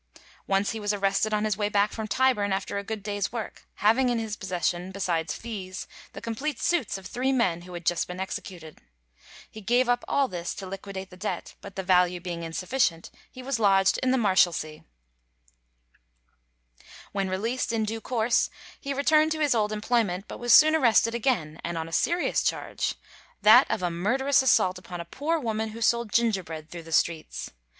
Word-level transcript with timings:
Once 0.47 0.71
he 0.71 0.79
was 0.79 0.93
arrested 0.93 1.31
on 1.31 1.45
his 1.45 1.55
way 1.55 1.69
back 1.69 1.91
from 1.91 2.07
Tyburn 2.07 2.51
after 2.51 2.79
a 2.79 2.83
good 2.83 3.03
day's 3.03 3.31
work, 3.31 3.67
having 3.75 4.09
in 4.09 4.17
his 4.17 4.35
possession, 4.35 4.91
besides 4.91 5.35
fees, 5.35 5.85
the 6.13 6.21
complete 6.21 6.59
suits 6.59 6.97
of 6.97 7.05
three 7.05 7.31
men 7.31 7.61
who 7.61 7.73
had 7.75 7.85
just 7.85 8.07
been 8.07 8.19
executed. 8.19 8.79
He 9.51 9.61
gave 9.61 9.87
up 9.87 10.03
all 10.07 10.27
this 10.27 10.55
to 10.55 10.65
liquidate 10.65 11.11
the 11.11 11.17
debt, 11.17 11.53
but 11.61 11.75
the 11.75 11.83
value 11.83 12.19
being 12.19 12.41
insufficient, 12.41 13.11
he 13.29 13.43
was 13.43 13.59
lodged 13.59 13.99
in 13.99 14.09
the 14.09 14.17
Marshalsea. 14.17 14.85
When 17.11 17.29
released, 17.29 17.71
in 17.71 17.83
due 17.83 18.01
course 18.01 18.49
he 18.79 18.95
returned 18.95 19.31
to 19.33 19.39
his 19.39 19.53
old 19.53 19.71
employment, 19.71 20.25
but 20.27 20.39
was 20.39 20.51
soon 20.51 20.73
arrested 20.75 21.13
again, 21.13 21.61
and 21.63 21.77
on 21.77 21.87
a 21.87 21.91
serious 21.93 22.41
charge—that 22.41 23.69
of 23.69 23.83
a 23.83 23.91
murderous 23.91 24.41
assault 24.41 24.79
upon 24.79 24.99
a 24.99 25.05
poor 25.05 25.37
woman 25.37 25.69
who 25.69 25.79
sold 25.81 26.11
gingerbread 26.11 26.71
through 26.71 26.81
the 26.81 26.91
streets. 26.91 27.51